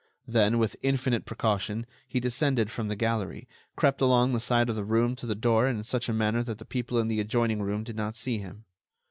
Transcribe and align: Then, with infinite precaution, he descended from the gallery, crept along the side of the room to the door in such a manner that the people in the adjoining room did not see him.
Then, 0.27 0.57
with 0.57 0.75
infinite 0.81 1.25
precaution, 1.27 1.85
he 2.07 2.19
descended 2.19 2.71
from 2.71 2.87
the 2.87 2.95
gallery, 2.95 3.47
crept 3.75 4.01
along 4.01 4.33
the 4.33 4.39
side 4.39 4.67
of 4.67 4.75
the 4.75 4.83
room 4.83 5.15
to 5.17 5.27
the 5.27 5.35
door 5.35 5.67
in 5.67 5.83
such 5.83 6.09
a 6.09 6.11
manner 6.13 6.41
that 6.41 6.57
the 6.57 6.65
people 6.65 6.97
in 6.97 7.07
the 7.07 7.19
adjoining 7.19 7.61
room 7.61 7.83
did 7.83 7.97
not 7.97 8.17
see 8.17 8.39
him. 8.39 8.65